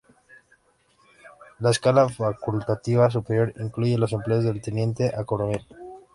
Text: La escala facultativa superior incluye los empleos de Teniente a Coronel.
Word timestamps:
La 1.59 1.69
escala 1.69 2.09
facultativa 2.09 3.11
superior 3.11 3.53
incluye 3.59 3.99
los 3.99 4.13
empleos 4.13 4.43
de 4.43 4.59
Teniente 4.59 5.13
a 5.15 5.25
Coronel. 5.25 5.61